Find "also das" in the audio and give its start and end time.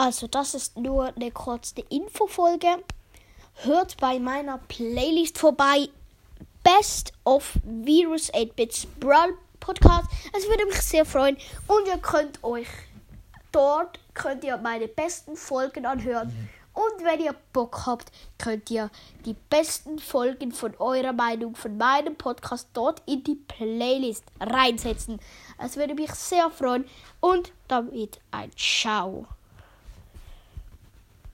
0.00-0.54